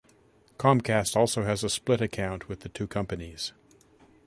[0.57, 3.53] Comcast also has a split account with the two companies.